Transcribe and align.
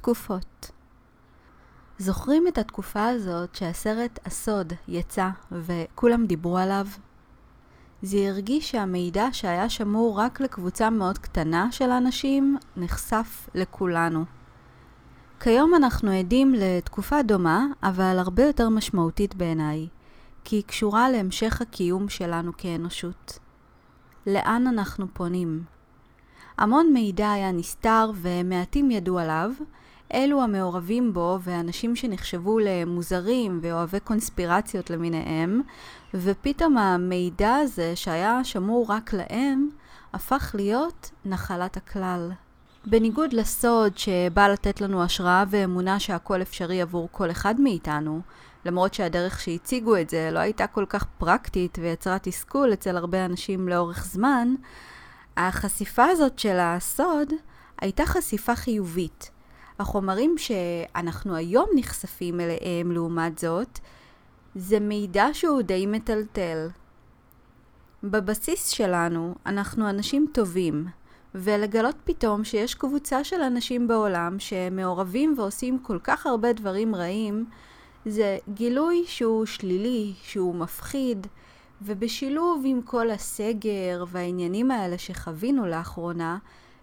תקופות. 0.00 0.70
זוכרים 1.98 2.48
את 2.48 2.58
התקופה 2.58 3.08
הזאת 3.08 3.54
שהסרט 3.54 4.18
הסוד 4.24 4.72
יצא 4.88 5.28
וכולם 5.52 6.26
דיברו 6.26 6.58
עליו? 6.58 6.86
זה 8.02 8.18
הרגיש 8.28 8.70
שהמידע 8.70 9.26
שהיה 9.32 9.68
שמור 9.68 10.18
רק 10.18 10.40
לקבוצה 10.40 10.90
מאוד 10.90 11.18
קטנה 11.18 11.72
של 11.72 11.90
אנשים 11.90 12.56
נחשף 12.76 13.48
לכולנו. 13.54 14.24
כיום 15.40 15.74
אנחנו 15.74 16.10
עדים 16.10 16.54
לתקופה 16.54 17.22
דומה, 17.22 17.66
אבל 17.82 18.16
הרבה 18.18 18.42
יותר 18.42 18.68
משמעותית 18.68 19.34
בעיניי, 19.34 19.88
כי 20.44 20.56
היא 20.56 20.64
קשורה 20.64 21.10
להמשך 21.10 21.60
הקיום 21.60 22.08
שלנו 22.08 22.52
כאנושות. 22.56 23.38
לאן 24.26 24.66
אנחנו 24.66 25.06
פונים? 25.12 25.64
המון 26.58 26.92
מידע 26.92 27.30
היה 27.30 27.52
נסתר 27.52 28.10
ומעטים 28.14 28.90
ידעו 28.90 29.18
עליו, 29.18 29.50
אלו 30.14 30.42
המעורבים 30.42 31.12
בו 31.12 31.38
ואנשים 31.42 31.96
שנחשבו 31.96 32.58
למוזרים 32.58 33.60
ואוהבי 33.62 34.00
קונספירציות 34.00 34.90
למיניהם, 34.90 35.62
ופתאום 36.14 36.78
המידע 36.78 37.54
הזה 37.54 37.96
שהיה 37.96 38.44
שמור 38.44 38.86
רק 38.88 39.12
להם, 39.12 39.68
הפך 40.12 40.54
להיות 40.58 41.10
נחלת 41.24 41.76
הכלל. 41.76 42.32
בניגוד 42.86 43.32
לסוד 43.32 43.98
שבא 43.98 44.48
לתת 44.48 44.80
לנו 44.80 45.02
השראה 45.02 45.44
ואמונה 45.50 46.00
שהכל 46.00 46.42
אפשרי 46.42 46.82
עבור 46.82 47.08
כל 47.12 47.30
אחד 47.30 47.60
מאיתנו, 47.60 48.20
למרות 48.64 48.94
שהדרך 48.94 49.40
שהציגו 49.40 49.96
את 49.96 50.10
זה 50.10 50.30
לא 50.32 50.38
הייתה 50.38 50.66
כל 50.66 50.84
כך 50.88 51.04
פרקטית 51.18 51.78
ויצרה 51.82 52.18
תסכול 52.18 52.72
אצל 52.72 52.96
הרבה 52.96 53.24
אנשים 53.24 53.68
לאורך 53.68 54.04
זמן, 54.04 54.54
החשיפה 55.36 56.04
הזאת 56.04 56.38
של 56.38 56.56
הסוד 56.60 57.32
הייתה 57.80 58.06
חשיפה 58.06 58.56
חיובית. 58.56 59.30
החומרים 59.80 60.34
שאנחנו 60.38 61.36
היום 61.36 61.68
נחשפים 61.74 62.40
אליהם 62.40 62.92
לעומת 62.92 63.38
זאת, 63.38 63.78
זה 64.54 64.80
מידע 64.80 65.26
שהוא 65.32 65.62
די 65.62 65.86
מטלטל. 65.86 66.68
בבסיס 68.02 68.68
שלנו 68.68 69.34
אנחנו 69.46 69.90
אנשים 69.90 70.26
טובים, 70.32 70.86
ולגלות 71.34 71.96
פתאום 72.04 72.44
שיש 72.44 72.74
קבוצה 72.74 73.24
של 73.24 73.40
אנשים 73.40 73.88
בעולם 73.88 74.36
שמעורבים 74.38 75.34
ועושים 75.36 75.78
כל 75.78 75.98
כך 76.04 76.26
הרבה 76.26 76.52
דברים 76.52 76.94
רעים, 76.94 77.44
זה 78.06 78.38
גילוי 78.54 79.04
שהוא 79.06 79.46
שלילי, 79.46 80.12
שהוא 80.22 80.54
מפחיד, 80.54 81.26
ובשילוב 81.82 82.62
עם 82.66 82.82
כל 82.82 83.10
הסגר 83.10 84.04
והעניינים 84.08 84.70
האלה 84.70 84.98
שחווינו 84.98 85.66
לאחרונה, 85.66 86.38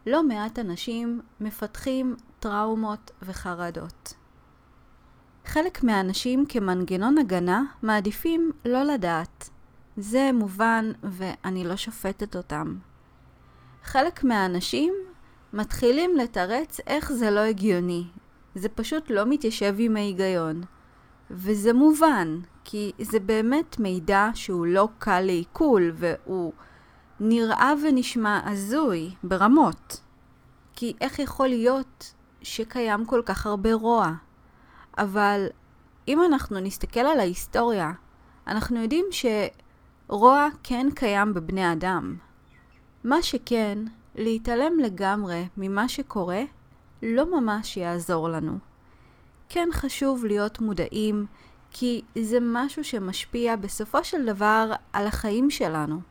לא 0.07 0.23
מעט 0.23 0.59
אנשים 0.59 1.21
מפתחים 1.39 2.15
טראומות 2.39 3.11
וחרדות. 3.21 4.13
חלק 5.45 5.83
מהאנשים 5.83 6.45
כמנגנון 6.49 7.17
הגנה 7.17 7.63
מעדיפים 7.81 8.51
לא 8.65 8.83
לדעת. 8.83 9.49
זה 9.97 10.29
מובן 10.33 10.91
ואני 11.03 11.63
לא 11.63 11.75
שופטת 11.75 12.35
אותם. 12.35 12.77
חלק 13.83 14.23
מהאנשים 14.23 14.93
מתחילים 15.53 16.17
לתרץ 16.17 16.79
איך 16.87 17.11
זה 17.11 17.31
לא 17.31 17.39
הגיוני. 17.39 18.03
זה 18.55 18.69
פשוט 18.69 19.09
לא 19.09 19.25
מתיישב 19.25 19.75
עם 19.77 19.95
ההיגיון. 19.95 20.61
וזה 21.31 21.73
מובן, 21.73 22.39
כי 22.63 22.91
זה 23.01 23.19
באמת 23.19 23.79
מידע 23.79 24.29
שהוא 24.33 24.65
לא 24.65 24.87
קל 24.99 25.21
לעיכול 25.21 25.91
והוא 25.95 26.53
נראה 27.19 27.73
ונשמע 27.83 28.39
הזוי 28.45 29.11
ברמות. 29.23 30.01
כי 30.75 30.93
איך 31.01 31.19
יכול 31.19 31.47
להיות 31.47 32.13
שקיים 32.41 33.05
כל 33.05 33.21
כך 33.25 33.45
הרבה 33.45 33.73
רוע? 33.73 34.11
אבל 34.97 35.47
אם 36.07 36.23
אנחנו 36.23 36.59
נסתכל 36.59 36.99
על 36.99 37.19
ההיסטוריה, 37.19 37.91
אנחנו 38.47 38.81
יודעים 38.81 39.05
שרוע 39.11 40.47
כן 40.63 40.87
קיים 40.95 41.33
בבני 41.33 41.71
אדם. 41.71 42.17
מה 43.03 43.21
שכן, 43.21 43.77
להתעלם 44.15 44.79
לגמרי 44.79 45.47
ממה 45.57 45.89
שקורה 45.89 46.41
לא 47.03 47.41
ממש 47.41 47.77
יעזור 47.77 48.29
לנו. 48.29 48.57
כן 49.49 49.69
חשוב 49.73 50.25
להיות 50.25 50.61
מודעים, 50.61 51.25
כי 51.71 52.01
זה 52.21 52.37
משהו 52.41 52.83
שמשפיע 52.83 53.55
בסופו 53.55 54.03
של 54.03 54.25
דבר 54.25 54.71
על 54.93 55.07
החיים 55.07 55.49
שלנו. 55.49 56.01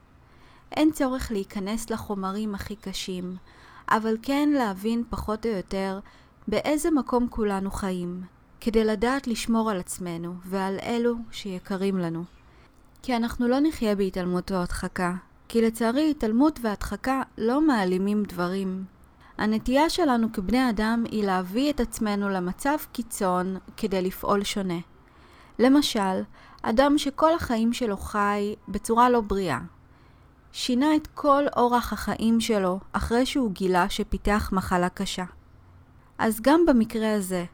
אין 0.72 0.92
צורך 0.92 1.32
להיכנס 1.32 1.90
לחומרים 1.90 2.54
הכי 2.54 2.76
קשים, 2.76 3.36
אבל 3.90 4.16
כן 4.22 4.48
להבין 4.52 5.04
פחות 5.10 5.46
או 5.46 5.50
יותר 5.50 6.00
באיזה 6.48 6.90
מקום 6.90 7.28
כולנו 7.30 7.70
חיים, 7.70 8.22
כדי 8.60 8.84
לדעת 8.84 9.26
לשמור 9.26 9.70
על 9.70 9.78
עצמנו 9.80 10.34
ועל 10.44 10.78
אלו 10.82 11.14
שיקרים 11.30 11.98
לנו. 11.98 12.24
כי 13.02 13.16
אנחנו 13.16 13.48
לא 13.48 13.56
נחיה 13.62 13.94
בהתעלמות 13.94 14.52
או 14.52 14.56
הדחקה, 14.56 15.14
כי 15.48 15.62
לצערי 15.62 16.10
התעלמות 16.10 16.58
והדחקה 16.62 17.22
לא 17.38 17.60
מעלימים 17.60 18.22
דברים. 18.22 18.84
הנטייה 19.38 19.90
שלנו 19.90 20.32
כבני 20.32 20.70
אדם 20.70 21.04
היא 21.10 21.24
להביא 21.24 21.70
את 21.70 21.80
עצמנו 21.80 22.28
למצב 22.28 22.76
קיצון 22.92 23.56
כדי 23.76 24.02
לפעול 24.02 24.44
שונה. 24.44 24.78
למשל, 25.58 26.22
אדם 26.62 26.98
שכל 26.98 27.34
החיים 27.34 27.72
שלו 27.72 27.96
חי 27.96 28.54
בצורה 28.68 29.10
לא 29.10 29.20
בריאה. 29.20 29.58
שינה 30.58 30.96
את 30.96 31.06
כל 31.06 31.44
אורח 31.56 31.92
החיים 31.92 32.40
שלו 32.40 32.80
אחרי 32.92 33.26
שהוא 33.26 33.50
גילה 33.50 33.88
שפיתח 33.88 34.50
מחלה 34.52 34.88
קשה. 34.88 35.24
אז 36.18 36.40
גם 36.40 36.66
במקרה 36.66 37.14
הזה, 37.14 37.44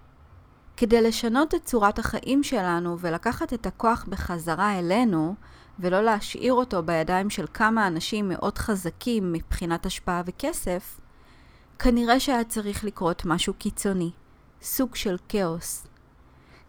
כדי 0.77 1.03
לשנות 1.03 1.55
את 1.55 1.65
צורת 1.65 1.99
החיים 1.99 2.43
שלנו 2.43 2.99
ולקחת 2.99 3.53
את 3.53 3.67
הכוח 3.67 4.05
בחזרה 4.09 4.79
אלינו, 4.79 5.35
ולא 5.79 6.03
להשאיר 6.03 6.53
אותו 6.53 6.83
בידיים 6.83 7.31
של 7.31 7.47
כמה 7.55 7.87
אנשים 7.87 8.29
מאוד 8.29 8.59
חזקים 8.59 9.33
מבחינת 9.33 9.87
השפעה 9.87 10.23
וכסף, 10.27 11.01
כנראה 11.79 12.21
שהיה 12.21 12.45
צריך 12.45 12.85
לקרות 12.85 13.25
משהו 13.25 13.55
קיצוני, 13.55 14.11
סוג 14.63 14.95
של 14.95 15.17
כאוס. 15.29 15.87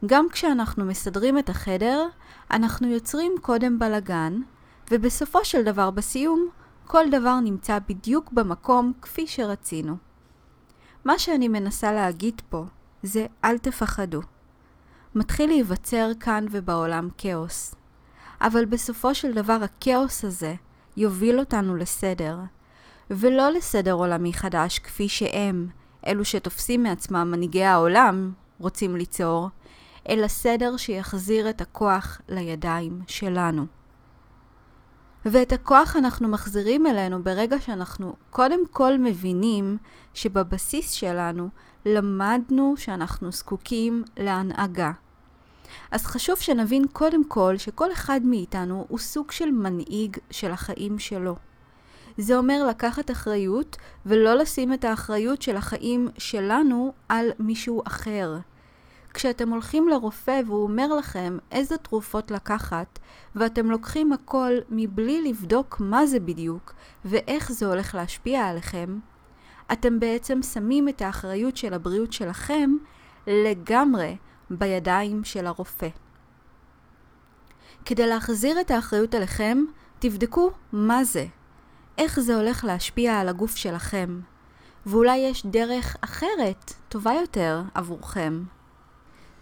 גם 0.06 0.28
כשאנחנו 0.32 0.86
מסדרים 0.86 1.40
את 1.40 1.50
החדר, 1.50 2.08
אנחנו 2.52 2.88
יוצרים 2.88 3.32
קודם 3.42 3.80
בלגן, 3.80 4.42
ובסופו 4.92 5.46
של 5.46 5.64
דבר 5.64 5.92
בסיום, 5.92 6.50
כל 6.88 7.06
דבר 7.12 7.40
נמצא 7.40 7.80
בדיוק 7.90 8.32
במקום 8.32 8.94
כפי 9.02 9.28
שרצינו. 9.28 9.98
מה 11.06 11.20
שאני 11.20 11.48
מנסה 11.48 11.92
להגיד 11.92 12.42
פה 12.50 12.66
זה 13.04 13.26
אל 13.44 13.58
תפחדו. 13.58 14.22
מתחיל 15.16 15.50
להיווצר 15.50 16.12
כאן 16.20 16.46
ובעולם 16.52 17.10
כאוס. 17.18 17.76
אבל 18.42 18.66
בסופו 18.66 19.16
של 19.16 19.34
דבר 19.34 19.58
הכאוס 19.64 20.26
הזה 20.26 20.56
יוביל 20.98 21.40
אותנו 21.40 21.76
לסדר, 21.76 22.38
ולא 23.10 23.52
לסדר 23.52 23.94
עולמי 23.94 24.34
חדש 24.34 24.80
כפי 24.80 25.10
שהם, 25.10 25.68
אלו 26.08 26.26
שתופסים 26.26 26.84
מעצמם 26.84 27.32
מנהיגי 27.32 27.64
העולם, 27.64 28.32
רוצים 28.60 28.96
ליצור, 28.96 29.50
אלא 30.10 30.28
סדר 30.28 30.78
שיחזיר 30.78 31.50
את 31.50 31.62
הכוח 31.62 32.22
לידיים 32.30 33.02
שלנו. 33.08 33.66
ואת 35.26 35.52
הכוח 35.52 35.96
אנחנו 35.96 36.28
מחזירים 36.28 36.86
אלינו 36.86 37.24
ברגע 37.24 37.60
שאנחנו 37.60 38.16
קודם 38.30 38.60
כל 38.72 38.98
מבינים 38.98 39.78
שבבסיס 40.14 40.92
שלנו 40.92 41.50
למדנו 41.86 42.74
שאנחנו 42.78 43.32
זקוקים 43.32 44.04
להנהגה. 44.18 44.92
אז 45.92 46.06
חשוב 46.06 46.40
שנבין 46.40 46.86
קודם 46.94 47.24
כל 47.24 47.58
שכל 47.58 47.92
אחד 47.92 48.22
מאיתנו 48.24 48.86
הוא 48.90 49.00
סוג 49.00 49.32
של 49.32 49.52
מנהיג 49.52 50.18
של 50.32 50.52
החיים 50.52 51.00
שלו. 51.00 51.36
זה 52.18 52.38
אומר 52.38 52.66
לקחת 52.70 53.12
אחריות 53.12 53.78
ולא 54.06 54.34
לשים 54.34 54.74
את 54.74 54.84
האחריות 54.84 55.42
של 55.42 55.56
החיים 55.58 56.10
שלנו 56.18 56.94
על 57.10 57.30
מישהו 57.40 57.82
אחר. 57.88 58.38
כשאתם 59.14 59.50
הולכים 59.50 59.88
לרופא 59.88 60.42
והוא 60.46 60.64
אומר 60.64 60.88
לכם 60.96 61.38
איזה 61.52 61.78
תרופות 61.78 62.32
לקחת, 62.32 63.00
ואתם 63.36 63.72
לוקחים 63.72 64.14
הכל 64.14 64.52
מבלי 64.70 65.30
לבדוק 65.30 65.78
מה 65.80 66.06
זה 66.06 66.20
בדיוק 66.20 66.74
ואיך 67.06 67.52
זה 67.52 67.66
הולך 67.66 67.96
להשפיע 67.96 68.46
עליכם, 68.48 69.00
אתם 69.72 70.00
בעצם 70.00 70.42
שמים 70.42 70.90
את 70.90 71.02
האחריות 71.02 71.58
של 71.58 71.74
הבריאות 71.74 72.14
שלכם 72.14 72.76
לגמרי 73.28 74.18
בידיים 74.50 75.24
של 75.24 75.48
הרופא. 75.48 75.90
כדי 77.86 78.08
להחזיר 78.08 78.62
את 78.62 78.72
האחריות 78.72 79.16
עליכם, 79.16 79.58
תבדקו 80.00 80.52
מה 80.72 81.04
זה, 81.04 81.26
איך 81.98 82.20
זה 82.20 82.36
הולך 82.36 82.64
להשפיע 82.64 83.20
על 83.20 83.30
הגוף 83.30 83.56
שלכם, 83.56 84.20
ואולי 84.86 85.18
יש 85.18 85.46
דרך 85.46 85.96
אחרת, 86.02 86.74
טובה 86.90 87.14
יותר, 87.14 87.62
עבורכם. 87.74 88.44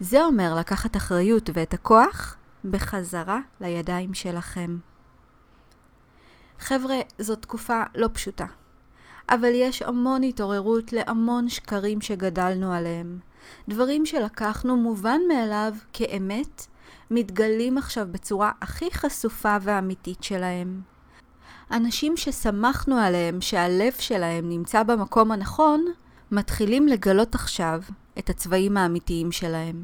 זה 0.03 0.25
אומר 0.25 0.55
לקחת 0.55 0.97
אחריות 0.97 1.49
ואת 1.53 1.73
הכוח 1.73 2.35
בחזרה 2.65 3.39
לידיים 3.61 4.13
שלכם. 4.13 4.77
חבר'ה, 6.59 6.95
זו 7.19 7.35
תקופה 7.35 7.83
לא 7.95 8.09
פשוטה, 8.13 8.45
אבל 9.29 9.51
יש 9.53 9.81
המון 9.81 10.23
התעוררות 10.23 10.93
להמון 10.93 11.49
שקרים 11.49 12.01
שגדלנו 12.01 12.73
עליהם, 12.73 13.19
דברים 13.69 14.05
שלקחנו 14.05 14.77
מובן 14.77 15.21
מאליו 15.27 15.73
כאמת, 15.93 16.67
מתגלים 17.11 17.77
עכשיו 17.77 18.07
בצורה 18.11 18.51
הכי 18.61 18.91
חשופה 18.91 19.57
ואמיתית 19.61 20.23
שלהם. 20.23 20.81
אנשים 21.71 22.17
שסמכנו 22.17 22.97
עליהם 22.97 23.41
שהלב 23.41 23.93
שלהם 23.99 24.49
נמצא 24.49 24.83
במקום 24.83 25.31
הנכון, 25.31 25.85
מתחילים 26.31 26.87
לגלות 26.87 27.35
עכשיו 27.35 27.81
את 28.19 28.29
הצבעים 28.29 28.77
האמיתיים 28.77 29.31
שלהם. 29.31 29.83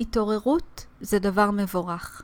התעוררות 0.00 0.86
זה 1.00 1.18
דבר 1.18 1.50
מבורך, 1.50 2.22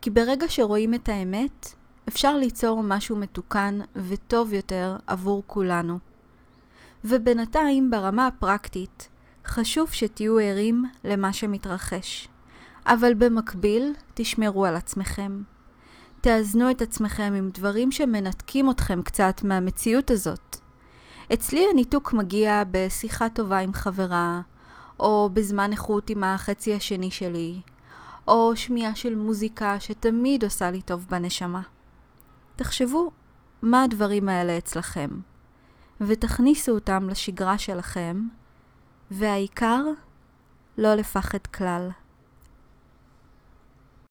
כי 0.00 0.10
ברגע 0.10 0.46
שרואים 0.48 0.94
את 0.94 1.08
האמת, 1.08 1.74
אפשר 2.08 2.36
ליצור 2.36 2.82
משהו 2.82 3.16
מתוקן 3.16 3.78
וטוב 3.96 4.52
יותר 4.52 4.96
עבור 5.06 5.42
כולנו. 5.46 5.98
ובינתיים, 7.04 7.90
ברמה 7.90 8.26
הפרקטית, 8.26 9.08
חשוב 9.46 9.90
שתהיו 9.90 10.38
ערים 10.38 10.84
למה 11.04 11.32
שמתרחש. 11.32 12.28
אבל 12.86 13.14
במקביל, 13.14 13.92
תשמרו 14.14 14.66
על 14.66 14.76
עצמכם. 14.76 15.42
תאזנו 16.20 16.70
את 16.70 16.82
עצמכם 16.82 17.34
עם 17.36 17.50
דברים 17.54 17.92
שמנתקים 17.92 18.70
אתכם 18.70 19.02
קצת 19.02 19.40
מהמציאות 19.44 20.10
הזאת. 20.10 20.51
אצלי 21.34 21.66
הניתוק 21.70 22.12
מגיע 22.12 22.62
בשיחה 22.70 23.28
טובה 23.28 23.58
עם 23.58 23.72
חברה, 23.72 24.40
או 25.00 25.30
בזמן 25.32 25.72
איכות 25.72 26.10
עם 26.10 26.24
החצי 26.24 26.74
השני 26.74 27.10
שלי, 27.10 27.60
או 28.28 28.56
שמיעה 28.56 28.94
של 28.94 29.14
מוזיקה 29.14 29.80
שתמיד 29.80 30.44
עושה 30.44 30.70
לי 30.70 30.82
טוב 30.82 31.06
בנשמה. 31.10 31.62
תחשבו 32.56 33.10
מה 33.62 33.82
הדברים 33.82 34.28
האלה 34.28 34.58
אצלכם, 34.58 35.10
ותכניסו 36.00 36.72
אותם 36.72 37.08
לשגרה 37.08 37.58
שלכם, 37.58 38.28
והעיקר, 39.10 39.84
לא 40.78 40.94
לפחד 40.94 41.46
כלל. 41.46 41.90